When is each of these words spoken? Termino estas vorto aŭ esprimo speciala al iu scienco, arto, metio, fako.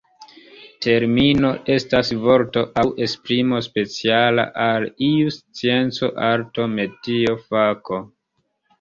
Termino 0.85 1.51
estas 1.73 2.09
vorto 2.23 2.63
aŭ 2.83 2.87
esprimo 3.09 3.61
speciala 3.67 4.49
al 4.67 4.91
iu 5.11 5.37
scienco, 5.39 6.13
arto, 6.35 6.71
metio, 6.81 7.41
fako. 7.49 8.07